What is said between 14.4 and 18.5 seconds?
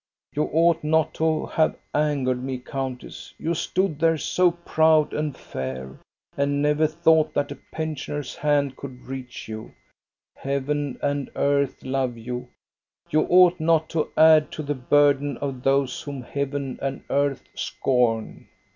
to the burden of those whom heaven and earth scorn."